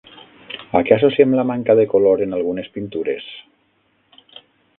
[0.77, 3.29] A què associem la manca de color en algunes pintures?